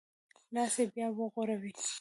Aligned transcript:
لاس 0.53 0.75
یې 0.79 0.85
بیا 0.93 1.07
وغوړوی. 1.17 1.71